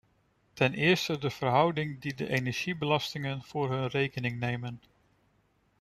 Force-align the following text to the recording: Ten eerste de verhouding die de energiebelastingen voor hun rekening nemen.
Ten 0.53 0.73
eerste 0.73 1.17
de 1.17 1.29
verhouding 1.29 2.01
die 2.01 2.13
de 2.15 2.29
energiebelastingen 2.29 3.41
voor 3.41 3.71
hun 3.71 3.87
rekening 3.87 4.39
nemen. 4.39 4.81